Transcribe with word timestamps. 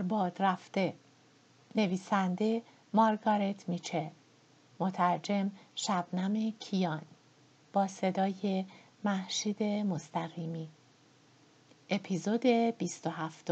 برباد 0.00 0.42
رفته. 0.42 0.94
نویسنده 1.74 2.62
مارگارت 2.94 3.68
میچل. 3.68 4.08
مترجم 4.80 5.50
شبنم 5.74 6.50
کیان. 6.50 7.02
با 7.72 7.86
صدای 7.86 8.64
محشید 9.04 9.62
مستقیمی. 9.62 10.68
اپیزود 11.90 12.46
27 12.46 13.50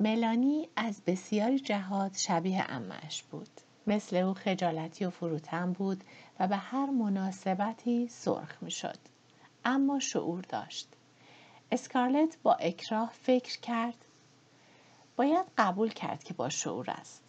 ملانی 0.00 0.68
از 0.76 1.02
بسیاری 1.06 1.58
جهات 1.58 2.18
شبیه 2.18 2.64
امش 2.68 3.22
بود. 3.22 3.60
مثل 3.86 4.16
او 4.16 4.34
خجالتی 4.34 5.04
و 5.04 5.10
فروتن 5.10 5.72
بود 5.72 6.04
و 6.40 6.48
به 6.48 6.56
هر 6.56 6.86
مناسبتی 6.86 8.08
سرخ 8.08 8.62
می 8.62 8.70
شد. 8.70 8.98
اما 9.64 10.00
شعور 10.00 10.40
داشت. 10.48 10.88
اسکارلت 11.72 12.38
با 12.42 12.54
اکراه 12.54 13.12
فکر 13.22 13.60
کرد 13.60 14.04
باید 15.16 15.46
قبول 15.58 15.88
کرد 15.88 16.24
که 16.24 16.34
با 16.34 16.48
شعور 16.48 16.90
است. 16.90 17.22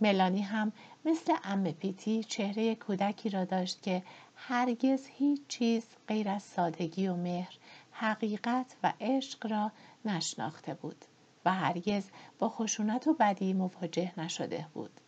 ملانی 0.00 0.42
هم 0.42 0.72
مثل 1.04 1.34
ام 1.44 1.72
پیتی 1.72 2.24
چهره 2.24 2.74
کودکی 2.74 3.30
را 3.30 3.44
داشت 3.44 3.82
که 3.82 4.02
هرگز 4.36 5.06
هیچ 5.06 5.40
چیز 5.48 5.84
غیر 6.08 6.28
از 6.28 6.42
سادگی 6.42 7.08
و 7.08 7.16
مهر 7.16 7.54
حقیقت 7.90 8.76
و 8.82 8.92
عشق 9.00 9.46
را 9.46 9.72
نشناخته 10.04 10.74
بود 10.74 11.04
و 11.44 11.54
هرگز 11.54 12.04
با 12.38 12.48
خشونت 12.48 13.06
و 13.06 13.14
بدی 13.14 13.52
مواجه 13.52 14.12
نشده 14.20 14.66
بود 14.74 15.00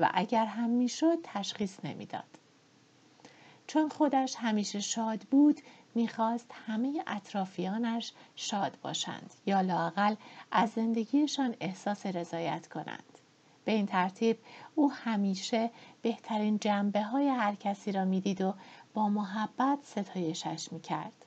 و 0.00 0.10
اگر 0.14 0.46
هم 0.46 0.70
می‌شد 0.70 1.18
تشخیص 1.22 1.84
نمی‌داد. 1.84 2.38
چون 3.66 3.88
خودش 3.88 4.36
همیشه 4.38 4.80
شاد 4.80 5.20
بود 5.20 5.60
می‌خواست 5.94 6.50
همه 6.66 7.02
اطرافیانش 7.06 8.12
شاد 8.36 8.78
باشند 8.82 9.34
یا 9.46 9.60
لاقل 9.60 10.14
از 10.52 10.70
زندگیشان 10.70 11.54
احساس 11.60 12.06
رضایت 12.06 12.68
کنند. 12.68 13.18
به 13.64 13.72
این 13.72 13.86
ترتیب 13.86 14.38
او 14.74 14.92
همیشه 14.92 15.70
بهترین 16.02 16.58
جنبه 16.58 17.02
های 17.02 17.28
هر 17.28 17.54
کسی 17.54 17.92
را 17.92 18.04
می‌دید 18.04 18.40
و 18.40 18.54
با 18.94 19.08
محبت 19.08 19.78
ستایشش 19.82 20.72
می‌کرد. 20.72 21.24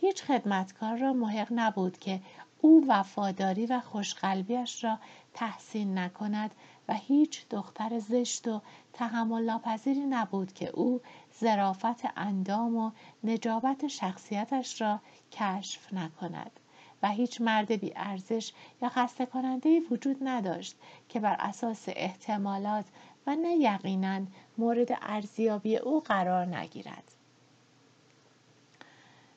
هیچ 0.00 0.22
خدمتکار 0.22 0.96
را 0.96 1.12
محق 1.12 1.48
نبود 1.50 1.98
که 1.98 2.20
او 2.60 2.84
وفاداری 2.88 3.66
و 3.66 3.80
خوشقلبیش 3.80 4.84
را 4.84 4.98
تحسین 5.34 5.98
نکند 5.98 6.54
و 6.90 6.94
هیچ 6.94 7.48
دختر 7.50 7.98
زشت 7.98 8.48
و 8.48 8.60
تحمل 8.92 9.44
ناپذیری 9.44 10.00
نبود 10.00 10.52
که 10.52 10.68
او 10.68 11.00
زرافت 11.40 12.06
اندام 12.16 12.76
و 12.76 12.90
نجابت 13.24 13.86
شخصیتش 13.86 14.80
را 14.80 15.00
کشف 15.32 15.92
نکند 15.92 16.60
و 17.02 17.08
هیچ 17.08 17.40
مرد 17.40 17.72
بی 17.72 17.92
ارزش 17.96 18.52
یا 18.82 18.88
خسته 18.88 19.26
کننده 19.26 19.80
وجود 19.90 20.16
نداشت 20.22 20.76
که 21.08 21.20
بر 21.20 21.36
اساس 21.40 21.84
احتمالات 21.88 22.84
و 23.26 23.36
نه 23.36 23.56
یقینا 23.56 24.20
مورد 24.58 24.88
ارزیابی 25.02 25.76
او 25.76 26.00
قرار 26.00 26.46
نگیرد. 26.46 27.14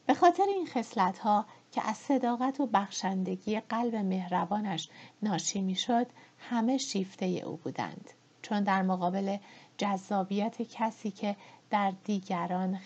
به 0.06 0.14
خاطر 0.14 0.44
این 0.44 0.68
خصلت 0.68 1.20
ها 1.20 1.46
که 1.72 1.90
از 1.90 1.98
صداقت 1.98 2.60
و 2.60 2.66
بخشندگی 2.66 3.60
قلب 3.60 3.96
مهربانش 3.96 4.90
ناشی 5.22 5.62
می‌شد 5.62 6.08
همه 6.50 6.78
شیفته 6.78 7.26
او 7.26 7.58
بودند 7.58 8.10
چون 8.42 8.64
در 8.64 8.82
مقابل 8.82 9.38
جذابیت 9.78 10.62
کسی 10.62 11.12
که 11.12 11.36
در 11.70 11.94
دیگران 12.04 12.80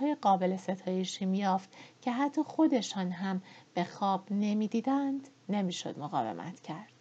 های 0.00 0.14
قابل 0.14 0.56
ستایشی 0.56 1.24
میافت 1.24 1.76
که 2.02 2.12
حتی 2.12 2.42
خودشان 2.42 3.10
هم 3.10 3.42
به 3.74 3.84
خواب 3.84 4.32
نمی‌دیدند 4.32 5.28
نمی‌شد 5.48 5.98
مقاومت 5.98 6.60
کرد. 6.60 6.92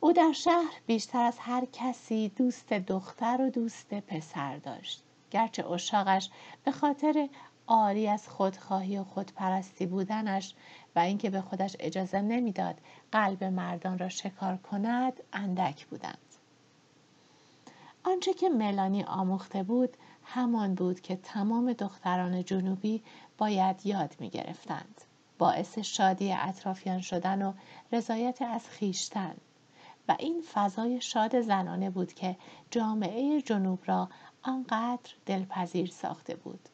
او 0.00 0.12
در 0.12 0.32
شهر 0.32 0.80
بیشتر 0.86 1.24
از 1.24 1.36
هر 1.38 1.64
کسی 1.72 2.28
دوست 2.28 2.72
دختر 2.72 3.40
و 3.40 3.50
دوست 3.50 3.94
پسر 3.94 4.56
داشت 4.56 5.02
گرچه 5.30 5.70
اشاقش 5.70 6.30
به 6.64 6.72
خاطر 6.72 7.28
آری 7.66 8.08
از 8.08 8.28
خودخواهی 8.28 8.98
و 8.98 9.04
خودپرستی 9.04 9.86
بودنش 9.86 10.54
و 10.96 10.98
اینکه 10.98 11.30
به 11.30 11.40
خودش 11.40 11.76
اجازه 11.80 12.20
نمی‌داد 12.20 12.80
قلب 13.12 13.44
مردان 13.44 13.98
را 13.98 14.08
شکار 14.08 14.56
کند 14.56 15.12
اندک 15.32 15.86
بودند 15.86 16.18
آنچه 18.04 18.34
که 18.34 18.48
ملانی 18.48 19.02
آموخته 19.02 19.62
بود 19.62 19.96
همان 20.24 20.74
بود 20.74 21.00
که 21.00 21.16
تمام 21.16 21.72
دختران 21.72 22.44
جنوبی 22.44 23.02
باید 23.38 23.86
یاد 23.86 24.14
می 24.20 24.30
گرفتند. 24.30 25.00
باعث 25.38 25.78
شادی 25.78 26.32
اطرافیان 26.32 27.00
شدن 27.00 27.42
و 27.42 27.52
رضایت 27.92 28.42
از 28.42 28.68
خیشتن 28.68 29.34
و 30.08 30.16
این 30.18 30.42
فضای 30.52 31.00
شاد 31.00 31.40
زنانه 31.40 31.90
بود 31.90 32.12
که 32.12 32.36
جامعه 32.70 33.42
جنوب 33.42 33.78
را 33.86 34.08
آنقدر 34.42 35.12
دلپذیر 35.26 35.90
ساخته 35.90 36.36
بود. 36.36 36.68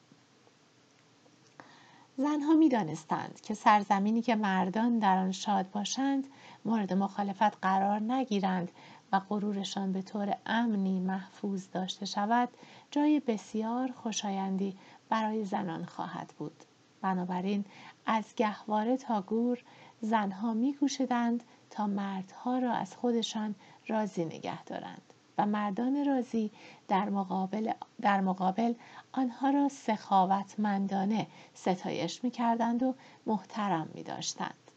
زنها 2.22 2.54
می 2.54 2.68
دانستند 2.68 3.40
که 3.40 3.54
سرزمینی 3.54 4.22
که 4.22 4.34
مردان 4.34 4.98
در 4.98 5.18
آن 5.18 5.32
شاد 5.32 5.70
باشند 5.70 6.26
مورد 6.64 6.92
مخالفت 6.92 7.58
قرار 7.62 8.00
نگیرند 8.00 8.70
و 9.12 9.20
غرورشان 9.20 9.92
به 9.92 10.02
طور 10.02 10.36
امنی 10.46 11.00
محفوظ 11.00 11.66
داشته 11.72 12.06
شود 12.06 12.48
جای 12.90 13.20
بسیار 13.20 13.92
خوشایندی 13.92 14.76
برای 15.08 15.44
زنان 15.44 15.84
خواهد 15.84 16.34
بود. 16.38 16.64
بنابراین 17.02 17.64
از 18.06 18.24
گهواره 18.36 18.96
تا 18.96 19.22
گور 19.22 19.64
زنها 20.00 20.54
میکوشیدند 20.54 21.44
تا 21.70 21.86
مردها 21.86 22.58
را 22.58 22.72
از 22.72 22.96
خودشان 22.96 23.54
راضی 23.86 24.24
نگه 24.24 24.64
دارند. 24.64 25.14
مردان 25.44 26.04
راضی 26.06 26.50
در 26.88 27.08
مقابل, 27.08 27.72
در 28.00 28.20
مقابل 28.20 28.74
آنها 29.12 29.50
را 29.50 29.68
سخاوتمندانه 29.68 31.26
ستایش 31.54 32.24
می‌کردند 32.24 32.82
و 32.82 32.94
محترم 33.26 33.88
می 33.94 34.02
داشتند. 34.02 34.70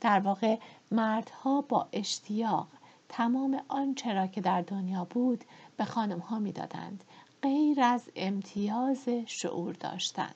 در 0.00 0.20
واقع 0.20 0.58
مردها 0.90 1.60
با 1.60 1.88
اشتیاق 1.92 2.68
تمام 3.08 3.60
آنچه 3.68 4.12
را 4.12 4.26
که 4.26 4.40
در 4.40 4.62
دنیا 4.62 5.04
بود 5.04 5.44
به 5.76 5.84
خانم 5.84 6.18
ها 6.18 6.38
می 6.38 6.52
دادند. 6.52 7.04
غیر 7.42 7.80
از 7.80 8.02
امتیاز 8.16 9.08
شعور 9.26 9.74
داشتند. 9.74 10.34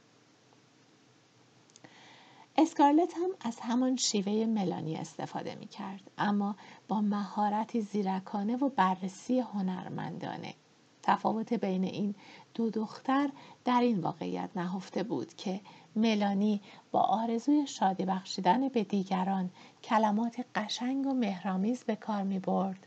اسکارلت 2.59 3.15
هم 3.17 3.31
از 3.41 3.61
همان 3.61 3.97
شیوه 3.97 4.47
ملانی 4.47 4.97
استفاده 4.97 5.55
می 5.55 5.67
کرد 5.67 6.11
اما 6.19 6.57
با 6.89 7.01
مهارتی 7.01 7.81
زیرکانه 7.81 8.57
و 8.57 8.69
بررسی 8.69 9.41
هنرمندانه 9.41 10.55
تفاوت 11.03 11.53
بین 11.53 11.85
این 11.85 12.15
دو 12.55 12.71
دختر 12.71 13.31
در 13.65 13.81
این 13.81 14.01
واقعیت 14.01 14.51
نهفته 14.57 15.03
بود 15.03 15.35
که 15.35 15.61
ملانی 15.97 16.61
با 16.91 17.01
آرزوی 17.01 17.67
شادی 17.67 18.05
بخشیدن 18.05 18.69
به 18.69 18.85
دیگران 18.85 19.51
کلمات 19.83 20.45
قشنگ 20.55 21.07
و 21.07 21.15
مهرامیز 21.15 21.85
به 21.85 21.97
کار 21.97 22.23
می 22.23 22.39
برد 22.39 22.87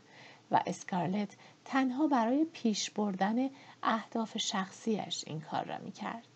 و 0.50 0.62
اسکارلت 0.66 1.36
تنها 1.64 2.06
برای 2.06 2.44
پیش 2.44 2.90
بردن 2.90 3.48
اهداف 3.82 4.38
شخصیش 4.38 5.24
این 5.26 5.40
کار 5.40 5.64
را 5.64 5.78
می 5.78 5.92
کرد. 5.92 6.29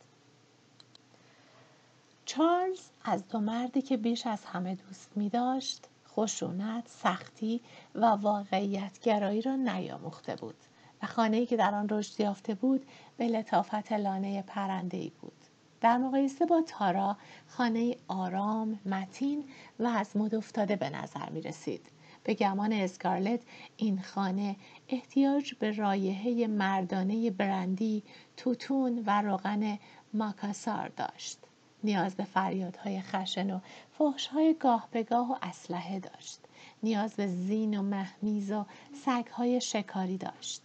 چارلز 2.27 2.81
از 3.05 3.29
دو 3.29 3.41
مردی 3.41 3.83
که 3.83 3.97
بیش 3.97 4.27
از 4.27 4.45
همه 4.45 4.75
دوست 4.75 5.11
می 5.17 5.29
داشت 5.29 5.89
خشونت، 6.09 6.89
سختی 6.89 7.61
و 7.95 8.07
واقعیت 8.07 8.99
گرایی 8.99 9.43
را 9.43 9.57
نیاموخته 9.57 10.37
بود 10.37 10.55
و 11.03 11.07
خانه‌ای 11.07 11.47
که 11.47 11.57
در 11.57 11.75
آن 11.75 11.89
رشد 11.89 12.21
یافته 12.21 12.55
بود 12.55 12.87
به 13.17 13.29
لطافت 13.29 13.93
لانه 13.93 14.43
پرنده 14.43 14.97
ای 14.97 15.13
بود. 15.21 15.33
در 15.81 15.99
مقایسه 15.99 16.47
با 16.47 16.63
تارا 16.67 17.17
خانه 17.49 17.97
آرام، 18.09 18.79
متین 18.87 19.45
و 19.79 19.87
از 19.87 20.17
مد 20.17 20.35
افتاده 20.35 20.77
به 20.77 20.91
نظر 20.91 21.31
می 21.31 21.41
رسید. 21.41 21.87
به 22.25 22.35
گمان 22.35 22.73
اسکارلت 22.73 23.41
این 23.77 24.03
خانه 24.03 24.57
احتیاج 24.89 25.55
به 25.55 25.71
رایحه 25.71 26.47
مردانه 26.47 27.31
برندی، 27.31 28.03
توتون 28.37 29.03
و 29.07 29.23
روغن 29.23 29.79
ماکاسار 30.15 30.89
داشت. 30.89 31.39
نیاز 31.85 32.15
به 32.15 32.25
فریادهای 32.25 33.01
خشن 33.01 33.55
و 33.55 33.61
فحشهای 33.99 34.55
گاه 34.55 34.89
به 34.91 35.03
گاه 35.03 35.33
و 35.33 35.37
اسلحه 35.43 36.01
داشت. 36.01 36.41
نیاز 36.83 37.15
به 37.15 37.27
زین 37.27 37.79
و 37.79 37.83
مهمیز 37.83 38.53
و 38.53 38.65
سگهای 39.05 39.61
شکاری 39.61 40.19
داشت. 40.19 40.63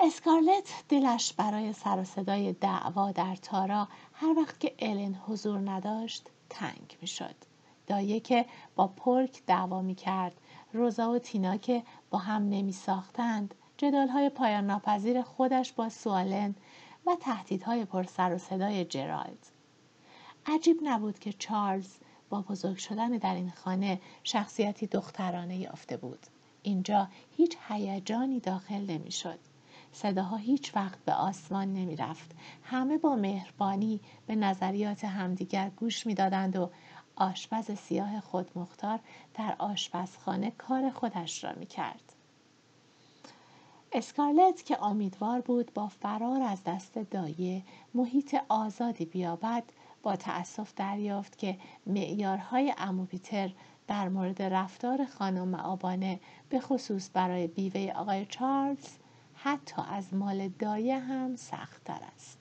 اسکارلت 0.00 0.84
دلش 0.88 1.32
برای 1.32 1.72
سر 1.72 1.98
و 2.00 2.04
صدای 2.04 2.52
دعوا 2.52 3.12
در 3.12 3.36
تارا 3.36 3.88
هر 4.12 4.38
وقت 4.38 4.60
که 4.60 4.74
الن 4.78 5.14
حضور 5.14 5.70
نداشت 5.70 6.28
تنگ 6.50 6.96
می 7.00 7.06
شد. 7.06 7.34
دایه 7.86 8.20
که 8.20 8.46
با 8.76 8.88
پرک 8.88 9.42
دعوا 9.46 9.82
می 9.82 9.94
کرد 9.94 10.40
روزا 10.72 11.10
و 11.10 11.18
تینا 11.18 11.56
که 11.56 11.82
با 12.10 12.18
هم 12.18 12.42
نمی 12.48 12.72
ساختند 12.72 13.54
جدال 13.78 14.28
پایان 14.28 14.66
ناپذیر 14.66 15.22
خودش 15.22 15.72
با 15.72 15.88
سوالن 15.88 16.54
و 17.06 17.16
تهدیدهای 17.20 17.84
پر 17.84 18.02
سر 18.02 18.34
و 18.34 18.38
صدای 18.38 18.84
جرالد 18.84 19.46
عجیب 20.46 20.78
نبود 20.82 21.18
که 21.18 21.32
چارلز 21.32 21.96
با 22.30 22.42
بزرگ 22.42 22.76
شدن 22.76 23.10
در 23.10 23.34
این 23.34 23.50
خانه 23.50 24.00
شخصیتی 24.24 24.86
دخترانه 24.86 25.56
یافته 25.56 25.96
بود 25.96 26.26
اینجا 26.62 27.08
هیچ 27.36 27.56
هیجانی 27.68 28.40
داخل 28.40 28.90
نمی‌شد 28.90 29.38
صداها 29.92 30.36
هیچ 30.36 30.76
وقت 30.76 30.98
به 31.04 31.12
آسمان 31.12 31.72
نمی 31.72 31.96
رفت. 31.96 32.30
همه 32.62 32.98
با 32.98 33.16
مهربانی 33.16 34.00
به 34.26 34.34
نظریات 34.34 35.04
همدیگر 35.04 35.70
گوش 35.70 36.06
می‌دادند 36.06 36.56
و 36.56 36.70
آشپز 37.16 37.70
سیاه 37.70 38.20
خودمختار 38.20 39.00
در 39.34 39.56
آشپزخانه 39.58 40.50
کار 40.50 40.90
خودش 40.90 41.44
را 41.44 41.52
می 41.52 41.66
کرد. 41.66 42.12
اسکارلت 43.92 44.64
که 44.64 44.82
امیدوار 44.82 45.40
بود 45.40 45.74
با 45.74 45.88
فرار 45.88 46.42
از 46.42 46.64
دست 46.64 46.98
دایه 46.98 47.62
محیط 47.94 48.36
آزادی 48.48 49.04
بیابد 49.04 49.64
با 50.02 50.16
تأسف 50.16 50.72
دریافت 50.76 51.38
که 51.38 51.58
معیارهای 51.86 52.74
اموپیتر 52.78 53.52
در 53.86 54.08
مورد 54.08 54.42
رفتار 54.42 55.04
خانم 55.04 55.48
معابانه 55.48 56.20
به 56.48 56.60
خصوص 56.60 57.10
برای 57.12 57.46
بیوه 57.46 57.92
آقای 57.96 58.26
چارلز 58.26 58.88
حتی 59.34 59.82
از 59.90 60.14
مال 60.14 60.48
دایه 60.48 60.98
هم 60.98 61.36
سختتر 61.36 62.00
است. 62.14 62.38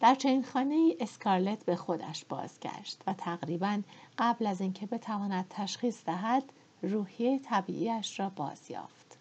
در 0.00 0.14
چنین 0.14 0.42
خانه 0.42 0.74
ای 0.74 0.96
اسکارلت 1.00 1.64
به 1.64 1.76
خودش 1.76 2.24
بازگشت 2.24 3.02
و 3.06 3.12
تقریبا 3.12 3.82
قبل 4.18 4.46
از 4.46 4.60
اینکه 4.60 4.86
بتواند 4.86 5.46
تشخیص 5.50 6.04
دهد 6.04 6.44
روحیه 6.82 7.38
طبیعیش 7.38 8.20
را 8.20 8.28
بازیافت. 8.28 9.18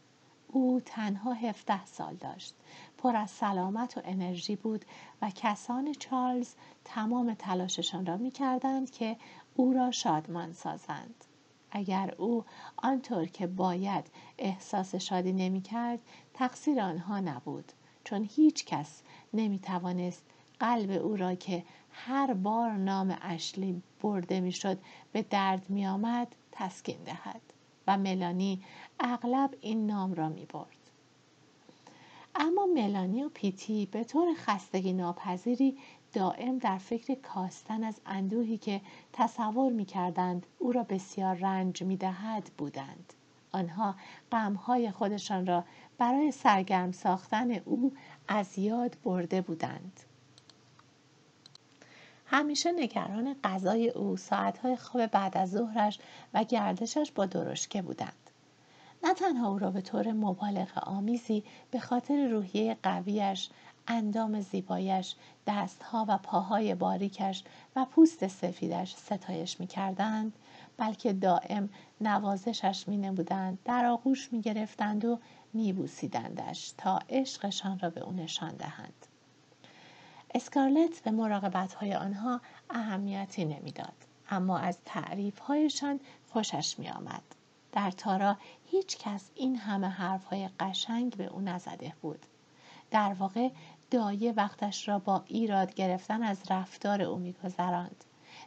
او 0.48 0.81
تنها 0.86 1.34
17 1.34 1.86
سال 1.86 2.16
داشت. 2.16 2.56
پر 2.97 3.15
از 3.15 3.31
سلامت 3.31 3.97
و 3.97 4.01
انرژی 4.05 4.55
بود 4.55 4.85
و 5.21 5.31
کسان 5.35 5.94
چارلز 5.94 6.53
تمام 6.85 7.33
تلاششان 7.33 8.05
را 8.05 8.17
می 8.17 8.31
کردند 8.31 8.91
که 8.91 9.17
او 9.55 9.73
را 9.73 9.91
شادمان 9.91 10.53
سازند. 10.53 11.25
اگر 11.71 12.15
او 12.17 12.45
آنطور 12.77 13.25
که 13.25 13.47
باید 13.47 14.05
احساس 14.38 14.95
شادی 14.95 15.33
نمی 15.33 15.61
کرد 15.61 15.99
تقصیر 16.33 16.79
آنها 16.79 17.19
نبود 17.19 17.71
چون 18.03 18.29
هیچ 18.31 18.65
کس 18.65 19.01
نمی 19.33 19.59
توانست 19.59 20.23
قلب 20.59 20.91
او 20.91 21.15
را 21.15 21.35
که 21.35 21.63
هر 21.91 22.33
بار 22.33 22.71
نام 22.71 23.17
اشلی 23.21 23.81
برده 24.01 24.39
می‌شد 24.39 24.79
به 25.11 25.21
درد 25.21 25.69
می 25.69 25.88
آمد 25.88 26.35
تسکین 26.51 27.03
دهد 27.03 27.41
و 27.88 27.97
ملانی 27.97 28.63
اغلب 28.99 29.55
این 29.61 29.88
نام 29.88 30.13
را 30.13 30.29
می 30.29 30.45
برد. 30.45 30.87
اما 32.39 32.66
ملانی 32.66 33.24
و 33.24 33.30
پیتی 33.30 33.86
به 33.86 34.04
طور 34.04 34.28
خستگی 34.38 34.94
ناپذیری 34.94 35.78
دائم 36.13 36.57
در 36.57 36.78
فکر 36.78 37.16
کاستن 37.16 37.84
از 37.84 38.01
اندوهی 38.06 38.57
که 38.57 38.81
تصور 39.13 39.72
می 39.72 39.86
کردند 39.86 40.48
او 40.60 40.72
را 40.72 40.84
بسیار 40.84 41.36
رنج 41.36 41.84
می 41.84 41.98
دهد 41.98 42.51
بودند. 42.57 43.13
آنها 43.51 43.95
غمهای 44.31 44.92
خودشان 44.92 45.45
را 45.45 45.63
برای 45.98 46.31
سرگرم 46.31 46.92
ساختن 46.92 47.51
او 47.51 47.94
از 48.28 48.57
یاد 48.57 48.98
برده 49.04 49.42
بودند. 49.42 50.00
همیشه 52.25 52.72
نگران 52.72 53.36
غذای 53.44 53.90
او 53.90 54.18
ساعتهای 54.18 54.75
خواب 54.75 55.06
بعد 55.06 55.38
از 55.38 55.51
ظهرش 55.51 56.00
و 56.33 56.44
گردشش 56.44 57.12
با 57.12 57.25
درشکه 57.25 57.81
بودند. 57.81 58.26
نه 59.03 59.13
تنها 59.13 59.49
او 59.49 59.59
را 59.59 59.71
به 59.71 59.81
طور 59.81 60.11
مبالغ 60.11 60.77
آمیزی 60.77 61.44
به 61.71 61.79
خاطر 61.79 62.27
روحیه 62.27 62.77
قویش 62.83 63.49
اندام 63.88 64.41
زیبایش 64.41 65.15
دستها 65.47 66.05
و 66.07 66.17
پاهای 66.17 66.75
باریکش 66.75 67.44
و 67.75 67.85
پوست 67.85 68.27
سفیدش 68.27 68.95
ستایش 68.95 69.59
می 69.59 69.67
کردند 69.67 70.33
بلکه 70.77 71.13
دائم 71.13 71.69
نوازشش 72.01 72.88
می 72.88 72.97
نمودند 72.97 73.59
در 73.65 73.85
آغوش 73.85 74.33
می 74.33 74.41
گرفتند 74.41 75.05
و 75.05 75.19
می 75.53 75.73
بوسیدندش 75.73 76.73
تا 76.77 76.99
عشقشان 77.09 77.79
را 77.79 77.89
به 77.89 78.01
او 78.01 78.11
نشان 78.11 78.55
دهند 78.55 79.05
اسکارلت 80.35 81.03
به 81.03 81.11
مراقبت 81.11 81.73
های 81.73 81.94
آنها 81.94 82.41
اهمیتی 82.69 83.45
نمی‌داد 83.45 83.94
اما 84.29 84.57
از 84.57 84.77
تعریف 84.85 85.39
هایشان 85.39 85.99
خوشش 86.33 86.79
می 86.79 86.89
آمد. 86.89 87.37
در 87.77 87.91
تارا 87.91 88.38
هیچ 88.65 88.97
کس 88.97 89.31
این 89.35 89.56
همه 89.56 89.88
حرف 89.88 90.25
های 90.25 90.50
قشنگ 90.59 91.15
به 91.15 91.25
او 91.25 91.41
نزده 91.41 91.94
بود. 92.01 92.25
در 92.91 93.13
واقع 93.19 93.50
دایه 93.91 94.31
وقتش 94.31 94.88
را 94.88 95.00
با 95.00 95.24
ایراد 95.27 95.74
گرفتن 95.74 96.24
از 96.24 96.41
رفتار 96.50 97.01
او 97.01 97.18
میگذراند 97.18 98.03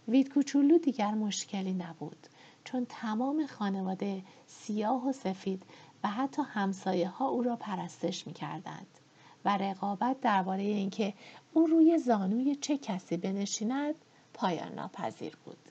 وید 0.09 0.32
کوچولو 0.32 0.79
دیگر 0.79 1.11
مشکلی 1.11 1.73
نبود 1.73 2.27
چون 2.65 2.87
تمام 2.88 3.47
خانواده 3.47 4.23
سیاه 4.47 5.09
و 5.09 5.12
سفید 5.12 5.62
و 6.05 6.09
حتی 6.09 6.43
همسایه 6.43 7.09
ها 7.09 7.29
او 7.29 7.43
را 7.43 7.56
پرستش 7.56 8.26
می 8.26 8.33
کردند 8.33 8.99
و 9.44 9.56
رقابت 9.56 10.21
درباره 10.21 10.62
اینکه 10.62 11.15
او 11.53 11.67
روی 11.67 11.99
زانوی 11.99 12.55
چه 12.55 12.79
کسی 12.79 13.17
بنشیند 13.17 13.94
پایان 14.35 14.75
ناپذیر 14.75 15.37
بود. 15.44 15.71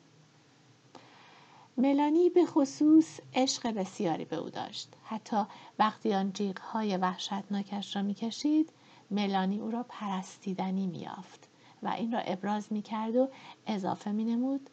ملانی 1.79 2.29
به 2.29 2.45
خصوص 2.45 3.19
عشق 3.33 3.71
بسیاری 3.71 4.25
به 4.25 4.35
او 4.35 4.49
داشت. 4.49 4.93
حتی 5.03 5.43
وقتی 5.79 6.13
آن 6.13 6.33
جیغهای 6.33 6.97
وحشتناکش 6.97 7.95
را 7.95 8.01
می‌کشید 8.01 8.69
ملانی 9.11 9.59
او 9.59 9.71
را 9.71 9.85
پرستیدنی 9.89 10.87
میافت 10.87 11.47
و 11.83 11.87
این 11.87 12.11
را 12.11 12.19
ابراز 12.19 12.73
می‌کرد 12.73 13.15
و 13.15 13.29
اضافه 13.67 14.11
مینمود. 14.11 14.69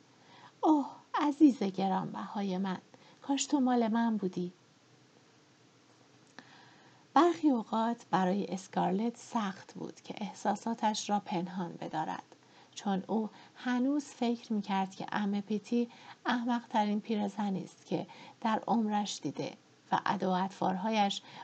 اوه 0.61 0.91
عزیز 1.15 1.59
گرانبهای 1.63 2.59
من 2.59 2.79
کاش 3.23 3.47
تو 3.47 3.61
مال 3.61 3.89
من 3.89 4.17
بودی. 4.17 4.53
برخی 7.15 7.51
اوقات 7.51 8.07
برای 8.11 8.47
اسکارلت 8.47 9.17
سخت 9.17 9.75
بود 9.75 10.01
که 10.01 10.15
احساساتش 10.19 11.11
را 11.11 11.21
پنهان 11.21 11.73
بدارد. 11.81 12.36
چون 12.77 13.03
او 13.07 13.31
هنوز 13.55 14.05
فکر 14.05 14.53
می‌کرد 14.53 14.95
که 14.95 15.07
ام 15.13 15.41
پیتی 15.41 15.89
احمقترین 16.27 17.01
پیرزنی 17.01 17.65
است 17.65 17.87
که 17.87 18.07
در 18.41 18.63
عمرش 18.67 19.21
دیده 19.23 19.53
و 19.93 20.01
ادا 20.07 20.49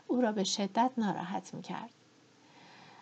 او 0.06 0.20
را 0.20 0.32
به 0.32 0.44
شدت 0.44 0.90
ناراحت 0.96 1.54
می‌کرد. 1.54 1.90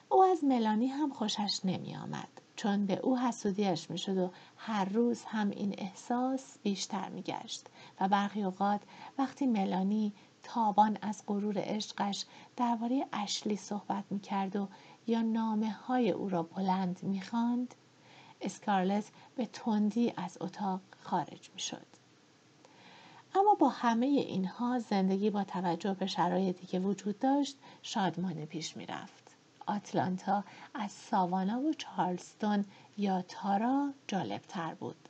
او 0.09 0.25
از 0.25 0.45
ملانی 0.45 0.87
هم 0.87 1.13
خوشش 1.13 1.61
نمی 1.65 1.97
آمد 1.97 2.29
چون 2.57 2.87
به 2.87 3.01
او 3.03 3.19
حسودیش 3.19 3.91
می 3.91 3.99
شد 3.99 4.19
و 4.19 4.31
هر 4.57 4.85
روز 4.85 5.25
هم 5.25 5.51
این 5.51 5.75
احساس 5.79 6.59
بیشتر 6.63 7.09
می 7.09 7.23
گشت 7.23 7.67
و 8.01 8.09
برخی 8.09 8.43
اوقات 8.43 8.81
وقتی 9.19 9.47
ملانی 9.47 10.13
تابان 10.43 10.99
از 11.03 11.23
غرور 11.27 11.55
عشقش 11.59 12.27
درباره 12.57 13.07
اشلی 13.13 13.57
صحبت 13.57 14.05
می 14.11 14.21
کرد 14.21 14.57
و 14.57 14.69
یا 15.07 15.23
نامه 15.23 15.71
های 15.71 16.11
او 16.11 16.29
را 16.29 16.43
بلند 16.43 17.03
می 17.03 17.23
خاند 17.23 17.75
اسکارلت 18.41 19.05
به 19.37 19.47
تندی 19.47 20.13
از 20.17 20.39
اتاق 20.41 20.81
خارج 21.01 21.51
می 21.55 21.61
شد. 21.61 21.87
اما 23.35 23.55
با 23.55 23.69
همه 23.69 24.07
اینها 24.07 24.79
زندگی 24.79 25.31
با 25.31 25.45
توجه 25.45 25.95
به 25.95 26.07
شرایطی 26.07 26.67
که 26.67 26.81
وجود 26.81 27.19
داشت 27.19 27.57
شادمانه 27.83 28.47
پیش 28.47 28.77
می 28.77 28.87
رفت. 28.87 29.31
آتلانتا 29.67 30.45
از 30.75 30.93
ساوانا 30.93 31.61
و 31.61 31.75
چارلستون 31.75 32.65
یا 32.99 33.23
تارا 33.23 33.95
جالبتر 34.09 34.75
بود 34.75 35.09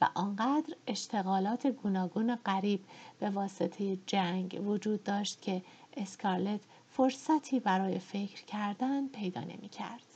و 0.00 0.08
آنقدر 0.14 0.74
اشتغالات 0.86 1.66
گوناگون 1.66 2.36
غریب 2.36 2.84
به 3.18 3.30
واسطه 3.30 3.98
جنگ 4.06 4.62
وجود 4.66 5.04
داشت 5.04 5.42
که 5.42 5.62
اسکارلت 5.96 6.60
فرصتی 6.90 7.60
برای 7.60 7.98
فکر 7.98 8.44
کردن 8.44 9.08
پیدا 9.08 9.40
نمی 9.40 9.68
کرد. 9.68 10.11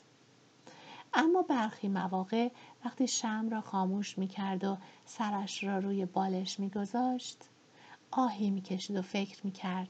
اما 1.18 1.42
برخی 1.42 1.88
مواقع 1.88 2.50
وقتی 2.85 3.08
شم 3.08 3.49
را 3.50 3.61
خاموش 3.61 4.18
می 4.18 4.28
کرد 4.28 4.64
و 4.64 4.76
سرش 5.04 5.64
را 5.64 5.78
روی 5.78 6.06
بالش 6.06 6.61
می 6.61 6.70
گذاشت 6.70 7.44
آهی 8.11 8.50
می 8.50 8.61
کشید 8.62 8.96
و 8.96 9.02
فکر 9.02 9.40
می 9.44 9.52
کرد 9.52 9.88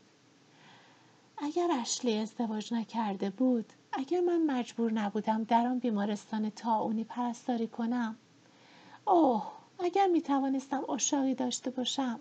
اگر 1.38 1.68
اشلی 1.80 2.18
ازدواج 2.18 2.74
نکرده 2.74 3.30
بود 3.30 3.72
اگر 3.92 4.20
من 4.20 4.46
مجبور 4.46 4.92
نبودم 4.92 5.44
در 5.44 5.66
آن 5.66 5.78
بیمارستان 5.78 6.50
تاونی 6.50 7.04
پرستاری 7.04 7.66
کنم 7.66 8.16
اوه 9.06 9.52
اگر 9.78 10.06
می 10.06 10.22
توانستم 10.22 10.90
اشاقی 10.90 11.34
داشته 11.34 11.70
باشم. 11.70 12.20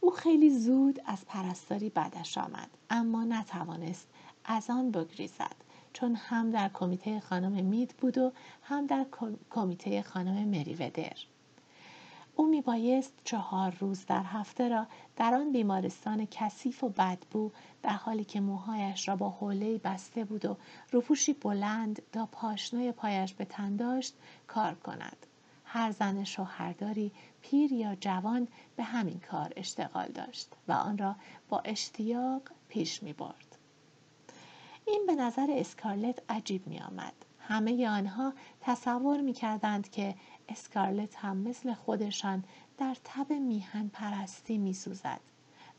او 0.00 0.10
خیلی 0.10 0.50
زود 0.50 1.00
از 1.04 1.26
پرستاری 1.26 1.90
بعدش 1.90 2.38
آمد 2.38 2.70
اما 2.90 3.24
نتوانست 3.24 4.08
از 4.44 4.70
آن 4.70 4.90
بگریزد. 4.90 5.67
چون 6.00 6.14
هم 6.14 6.50
در 6.50 6.70
کمیته 6.74 7.20
خانم 7.20 7.64
مید 7.64 7.94
بود 7.98 8.18
و 8.18 8.32
هم 8.62 8.86
در 8.86 9.06
کمیته 9.50 10.02
خانم 10.02 10.48
مریودر 10.48 11.16
او 12.36 12.46
میبایست 12.46 13.12
چهار 13.24 13.76
روز 13.80 14.06
در 14.06 14.22
هفته 14.22 14.68
را 14.68 14.86
در 15.16 15.34
آن 15.34 15.52
بیمارستان 15.52 16.26
کثیف 16.30 16.84
و 16.84 16.88
بدبو 16.88 17.50
در 17.82 17.90
حالی 17.90 18.24
که 18.24 18.40
موهایش 18.40 19.08
را 19.08 19.16
با 19.16 19.30
حوله 19.30 19.78
بسته 19.78 20.24
بود 20.24 20.44
و 20.44 20.56
روپوشی 20.92 21.32
بلند 21.32 22.02
تا 22.12 22.26
پاشنه 22.26 22.92
پایش 22.92 23.34
به 23.34 23.44
تن 23.44 23.76
داشت 23.76 24.14
کار 24.46 24.74
کند 24.74 25.26
هر 25.64 25.90
زن 25.90 26.24
شوهرداری 26.24 27.12
پیر 27.42 27.72
یا 27.72 27.94
جوان 27.94 28.48
به 28.76 28.82
همین 28.82 29.20
کار 29.30 29.52
اشتغال 29.56 30.08
داشت 30.08 30.48
و 30.68 30.72
آن 30.72 30.98
را 30.98 31.16
با 31.48 31.58
اشتیاق 31.58 32.42
پیش 32.68 33.02
می 33.02 33.12
برد. 33.12 33.47
این 34.88 35.06
به 35.06 35.14
نظر 35.14 35.46
اسکارلت 35.50 36.22
عجیب 36.28 36.66
می 36.66 36.80
آمد. 36.80 37.12
همه 37.38 37.88
آنها 37.88 38.32
تصور 38.60 39.20
می 39.20 39.32
کردند 39.32 39.90
که 39.90 40.14
اسکارلت 40.48 41.16
هم 41.16 41.36
مثل 41.36 41.74
خودشان 41.74 42.44
در 42.78 42.96
تب 43.04 43.32
میهن 43.32 43.88
پرستی 43.88 44.58
می 44.58 44.72
سوزد 44.72 45.20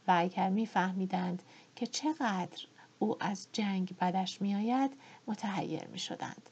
و 0.07 0.15
اگر 0.17 0.49
می 0.49 0.65
فهمیدند 0.65 1.43
که 1.75 1.87
چقدر 1.87 2.65
او 2.99 3.23
از 3.23 3.47
جنگ 3.53 3.95
بدش 4.01 4.41
می 4.41 4.55
آید 4.55 4.91
متحیر 5.27 5.87
می 5.87 5.99
شدند. 5.99 6.49